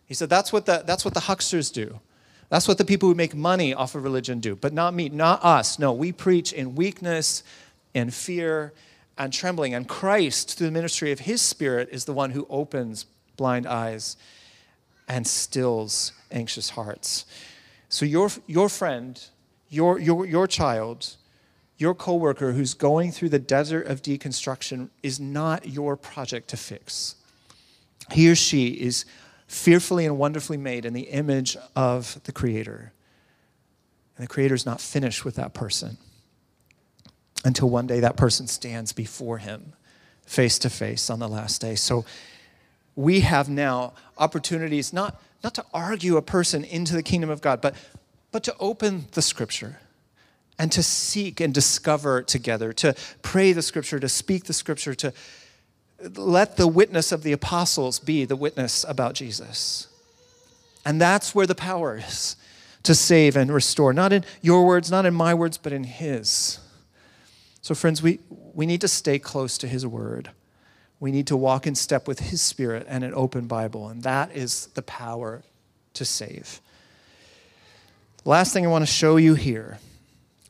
[0.06, 2.00] He said that's what the that's what the hucksters do.
[2.50, 5.44] That's what the people who make money off of religion do, but not me, not
[5.44, 5.80] us.
[5.80, 7.44] No, we preach in weakness
[7.94, 8.74] and fear
[9.18, 9.74] and trembling.
[9.74, 13.06] And Christ, through the ministry of his Spirit, is the one who opens
[13.36, 14.16] blind eyes
[15.08, 17.26] and stills anxious hearts.
[17.90, 19.22] So, your, your friend,
[19.70, 21.16] your, your, your child,
[21.78, 27.16] your coworker who's going through the desert of deconstruction is not your project to fix.
[28.12, 29.06] He or she is
[29.48, 32.92] fearfully and wonderfully made in the image of the Creator.
[34.18, 35.98] And the Creator is not finished with that person
[37.46, 39.74] until one day that person stands before him
[40.26, 41.76] face to face on the last day.
[41.76, 42.06] So
[42.96, 47.62] we have now opportunities not, not to argue a person into the kingdom of God,
[47.62, 47.76] but,
[48.32, 49.80] but to open the scripture
[50.60, 55.14] and to seek and discover together, to pray the scripture, to speak the scripture, to
[56.00, 59.88] let the witness of the apostles be the witness about Jesus.
[60.86, 62.36] And that's where the power is
[62.84, 66.60] to save and restore, not in your words, not in my words, but in His.
[67.62, 70.30] So, friends, we, we need to stay close to His Word.
[71.00, 74.34] We need to walk in step with His Spirit and an open Bible, and that
[74.36, 75.44] is the power
[75.96, 76.62] to save.
[78.24, 79.80] Last thing I want to show you here,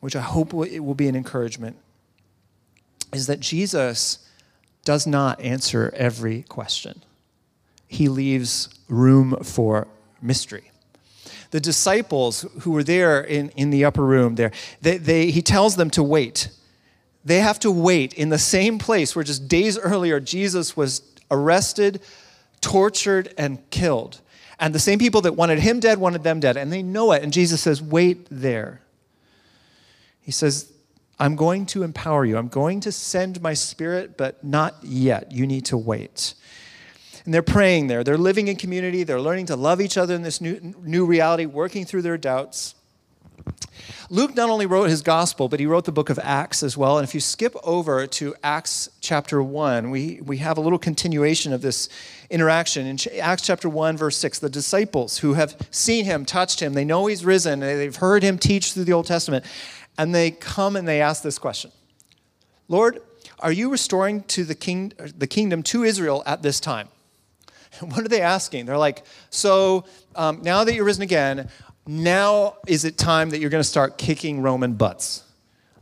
[0.00, 1.76] which I hope it will be an encouragement,
[3.12, 4.27] is that Jesus
[4.88, 7.02] does not answer every question.
[7.86, 9.86] He leaves room for
[10.20, 10.70] mystery
[11.50, 14.50] the disciples who were there in, in the upper room there
[14.82, 16.48] they, they, he tells them to wait
[17.24, 22.00] they have to wait in the same place where just days earlier Jesus was arrested,
[22.60, 24.20] tortured, and killed.
[24.58, 26.56] And the same people that wanted him dead wanted them dead.
[26.56, 27.22] And they know it.
[27.22, 28.80] And Jesus says, Wait there.
[30.20, 30.72] He says,
[31.18, 32.36] I'm going to empower you.
[32.36, 35.32] I'm going to send my spirit, but not yet.
[35.32, 36.34] You need to wait.
[37.24, 38.04] And they're praying there.
[38.04, 39.02] They're living in community.
[39.02, 42.74] They're learning to love each other in this new, new reality, working through their doubts.
[44.10, 46.98] Luke not only wrote his gospel, but he wrote the book of Acts as well.
[46.98, 51.52] And if you skip over to Acts chapter 1, we, we have a little continuation
[51.52, 51.90] of this
[52.30, 52.86] interaction.
[52.86, 56.84] In Acts chapter 1, verse 6, the disciples who have seen him, touched him, they
[56.84, 59.44] know he's risen, they've heard him teach through the Old Testament,
[59.98, 61.70] and they come and they ask this question
[62.68, 63.02] Lord,
[63.40, 66.88] are you restoring to the, king, the kingdom to Israel at this time?
[67.80, 68.66] what are they asking?
[68.66, 69.84] They're like, so
[70.14, 71.48] um, now that you're risen again,
[71.86, 75.24] now is it time that you're going to start kicking Roman butts?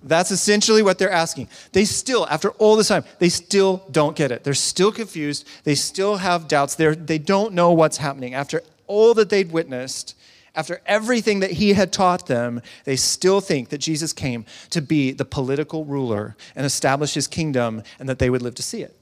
[0.03, 1.49] That's essentially what they're asking.
[1.73, 4.45] They still, after all this time, they still don't get it.
[4.45, 5.49] They're still confused.
[5.65, 6.77] They still have doubts.
[6.77, 8.35] They're, they don't know what's happening.
[8.35, 10.16] After all that they'd witnessed,
[10.57, 15.13] after everything that he had taught them, they still think that Jesus came to be
[15.13, 18.97] the political ruler and establish his kingdom and that they would live to see it.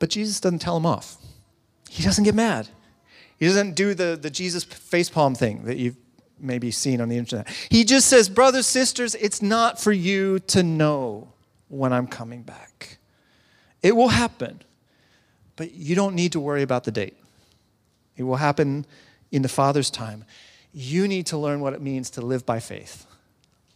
[0.00, 1.16] But Jesus doesn't tell them off.
[1.88, 2.68] He doesn't get mad.
[3.38, 5.96] He doesn't do the, the Jesus facepalm thing that you've
[6.38, 7.48] maybe seen on the internet.
[7.70, 11.28] He just says, Brothers, sisters, it's not for you to know
[11.68, 12.98] when I'm coming back.
[13.82, 14.62] It will happen,
[15.54, 17.16] but you don't need to worry about the date.
[18.16, 18.86] It will happen
[19.36, 20.24] in the Father's time.
[20.72, 23.06] You need to learn what it means to live by faith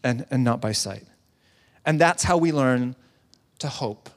[0.02, 1.04] and, and not by sight.
[1.84, 2.96] And that's how we learn
[3.58, 4.08] to hope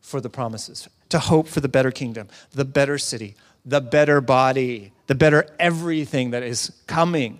[0.00, 4.92] for the promises, to hope for the better kingdom, the better city, the better body,
[5.06, 7.38] the better everything that is coming.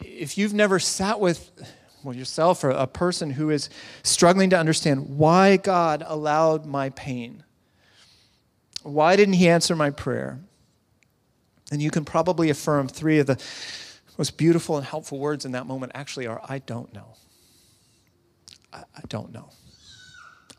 [0.00, 1.50] If you've never sat with,
[2.02, 3.68] well, yourself or a person who is
[4.02, 7.44] struggling to understand why God allowed my pain.
[8.82, 10.40] Why didn't He answer my prayer?
[11.70, 13.42] And you can probably affirm three of the
[14.18, 17.16] most beautiful and helpful words in that moment actually are I don't know.
[18.72, 19.50] I, I don't know.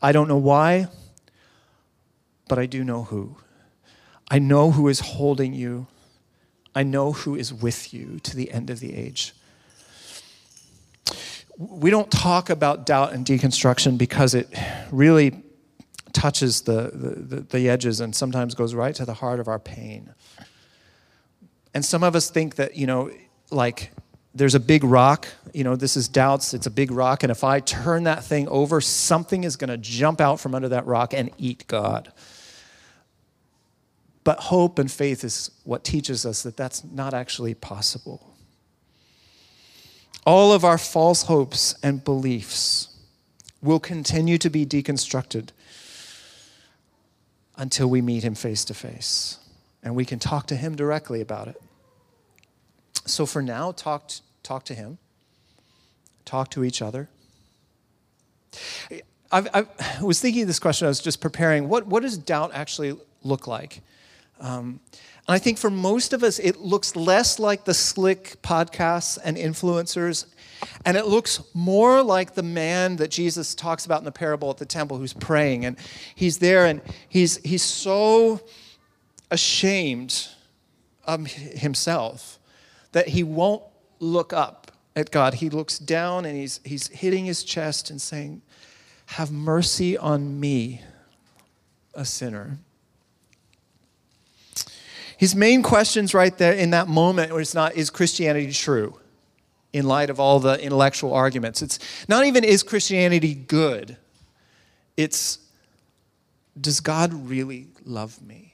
[0.00, 0.88] I don't know why,
[2.48, 3.36] but I do know who.
[4.30, 5.86] I know who is holding you.
[6.74, 9.34] I know who is with you to the end of the age.
[11.56, 14.48] We don't talk about doubt and deconstruction because it
[14.92, 15.42] really
[16.12, 20.14] touches the, the, the, edges and sometimes goes right to the heart of our pain.
[21.78, 23.08] And some of us think that, you know,
[23.52, 23.92] like
[24.34, 27.44] there's a big rock, you know, this is doubts, it's a big rock, and if
[27.44, 31.14] I turn that thing over, something is going to jump out from under that rock
[31.14, 32.12] and eat God.
[34.24, 38.34] But hope and faith is what teaches us that that's not actually possible.
[40.26, 42.88] All of our false hopes and beliefs
[43.62, 45.50] will continue to be deconstructed
[47.56, 49.38] until we meet him face to face
[49.82, 51.62] and we can talk to him directly about it.
[53.08, 54.10] So for now, talk,
[54.42, 54.98] talk to him,
[56.24, 57.08] talk to each other.
[59.30, 59.66] I've, i
[60.02, 61.68] was thinking of this question, I was just preparing.
[61.68, 63.82] What, what does doubt actually look like?
[64.40, 69.18] Um, and I think for most of us, it looks less like the slick podcasts
[69.22, 70.24] and influencers,
[70.86, 74.56] and it looks more like the man that Jesus talks about in the parable at
[74.56, 75.64] the temple who's praying.
[75.64, 75.76] And
[76.14, 78.40] he's there and he's, he's so
[79.30, 80.28] ashamed
[81.04, 82.37] of himself
[82.92, 83.62] that he won't
[84.00, 85.34] look up at God.
[85.34, 88.42] He looks down and he's, he's hitting his chest and saying,
[89.06, 90.82] Have mercy on me,
[91.94, 92.58] a sinner.
[95.16, 98.98] His main questions right there in that moment was not, is Christianity true?
[99.72, 101.60] In light of all the intellectual arguments.
[101.60, 101.78] It's
[102.08, 103.96] not even, is Christianity good?
[104.96, 105.40] It's,
[106.58, 108.47] does God really love me?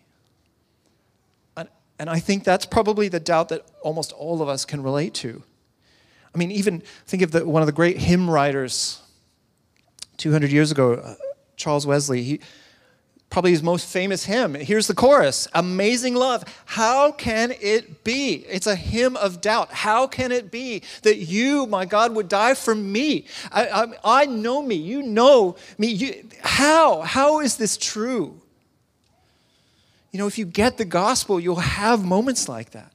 [1.98, 5.42] And, I think that's probably the doubt that almost all of us can relate to.
[6.34, 9.00] I mean, even think of the, one of the great hymn writers
[10.16, 11.14] 200 years ago, uh,
[11.56, 12.22] Charles Wesley.
[12.22, 12.40] He,
[13.34, 14.54] probably his most famous hymn.
[14.54, 16.44] Here's the chorus Amazing love.
[16.66, 18.44] How can it be?
[18.48, 19.72] It's a hymn of doubt.
[19.72, 23.26] How can it be that you, my God, would die for me?
[23.50, 24.76] I, I, I know me.
[24.76, 25.88] You know me.
[25.88, 27.00] You, how?
[27.00, 28.40] How is this true?
[30.14, 32.92] You know, if you get the gospel, you'll have moments like that.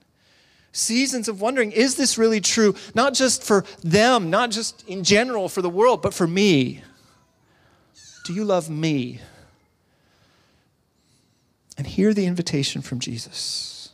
[0.72, 2.74] Seasons of wondering, is this really true?
[2.96, 6.82] Not just for them, not just in general for the world, but for me.
[8.26, 9.20] Do you love me?
[11.80, 13.92] and hear the invitation from Jesus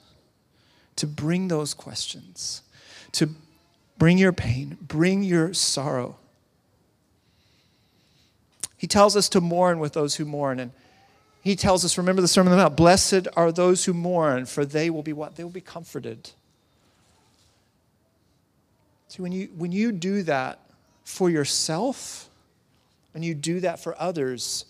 [0.95, 2.63] to bring those questions,
[3.11, 3.29] to
[3.99, 6.17] bring your pain, bring your sorrow.
[8.75, 10.59] He tells us to mourn with those who mourn.
[10.59, 10.71] And
[11.45, 14.65] he tells us, remember the Sermon on the Mount, blessed are those who mourn, for
[14.65, 15.35] they will be what?
[15.35, 16.31] They will be comforted.
[19.09, 20.59] See, when you, when you do that
[21.03, 22.31] for yourself,
[23.13, 24.65] and you do that for others,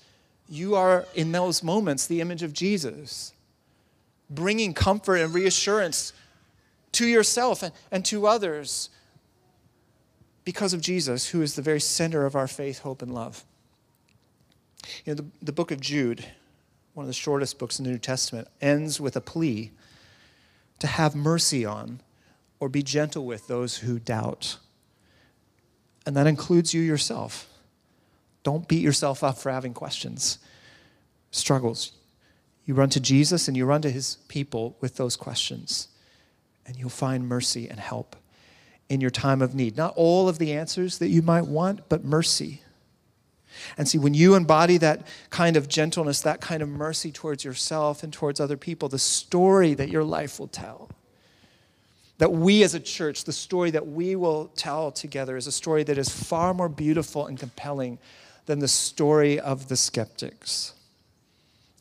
[0.50, 3.32] you are, in those moments, the image of Jesus,
[4.30, 6.12] bringing comfort and reassurance
[6.92, 8.90] to yourself and, and to others
[10.44, 13.46] because of Jesus, who is the very center of our faith, hope, and love.
[15.06, 16.26] You know, the, the book of Jude,
[16.96, 19.72] one of the shortest books in the New Testament, ends with a plea
[20.80, 22.02] to have mercy on
[22.60, 24.58] or be gentle with those who doubt.
[26.06, 27.50] And that includes you yourself.
[28.44, 30.40] Don't beat yourself up for having questions,
[31.32, 31.92] struggles.
[32.66, 35.90] You run to Jesus and you run to his people with those questions,
[36.66, 38.16] and you'll find mercy and help
[38.88, 39.76] in your time of need.
[39.76, 42.62] Not all of the answers that you might want, but mercy.
[43.78, 48.04] And see, when you embody that kind of gentleness, that kind of mercy towards yourself
[48.04, 50.90] and towards other people, the story that your life will tell,
[52.18, 55.84] that we as a church, the story that we will tell together, is a story
[55.84, 58.00] that is far more beautiful and compelling
[58.46, 60.74] than the story of the skeptics.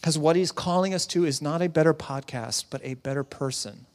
[0.01, 3.87] Because what he's calling us to is not a better podcast, but a better person.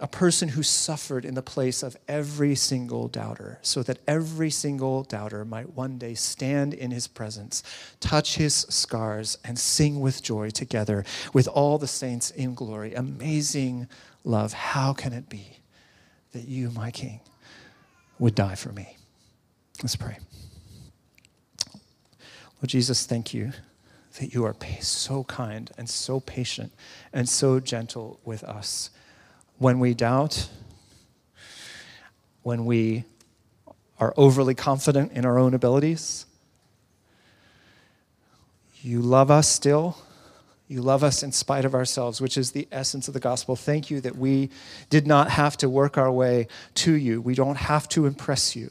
[0.00, 5.04] A person who suffered in the place of every single doubter, so that every single
[5.04, 7.62] doubter might one day stand in his presence,
[8.00, 12.92] touch his scars, and sing with joy together with all the saints in glory.
[12.94, 13.86] Amazing
[14.24, 14.52] love.
[14.52, 15.58] How can it be
[16.32, 17.20] that you, my King,
[18.18, 18.96] would die for me?
[19.80, 20.18] Let's pray.
[22.56, 23.52] Lord Jesus, thank you
[24.18, 26.72] that you are so kind and so patient
[27.12, 28.90] and so gentle with us.
[29.58, 30.48] When we doubt,
[32.42, 33.04] when we
[33.98, 36.26] are overly confident in our own abilities.
[38.82, 39.96] You love us still.
[40.68, 43.54] You love us in spite of ourselves, which is the essence of the gospel.
[43.56, 44.50] Thank you that we
[44.90, 47.20] did not have to work our way to you.
[47.20, 48.70] We don't have to impress you.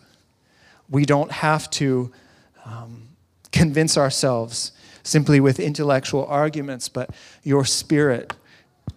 [0.89, 2.11] We don't have to
[2.65, 3.09] um,
[3.51, 4.71] convince ourselves
[5.03, 7.09] simply with intellectual arguments, but
[7.43, 8.33] your spirit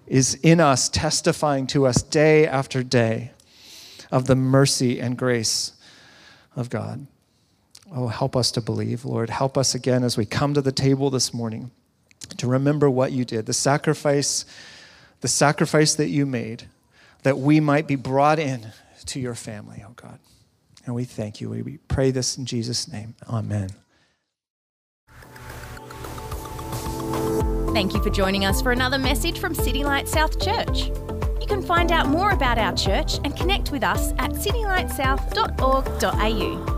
[0.07, 3.33] is in us, testifying to us day after day
[4.11, 5.73] of the mercy and grace
[6.55, 7.07] of God.
[7.95, 9.31] Oh, help us to believe, Lord.
[9.31, 11.71] Help us again as we come to the table this morning
[12.39, 14.45] to remember what you did, the sacrifice,
[15.21, 16.65] the sacrifice that you made,
[17.23, 18.73] that we might be brought in
[19.07, 20.19] to your family, oh God.
[20.85, 21.51] And we thank you.
[21.51, 23.15] We pray this in Jesus' name.
[23.29, 23.71] Amen.
[27.77, 30.87] Thank you for joining us for another message from City Light South Church.
[31.43, 36.76] You can find out more about our church and connect with us at citylightsouth.org.au.